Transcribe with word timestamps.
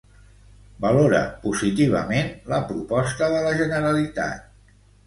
Valora 0.85 1.19
positivament 1.45 2.35
la 2.55 2.63
proposta 2.73 3.31
de 3.37 3.47
la 3.49 3.57
Generalitat. 3.63 4.55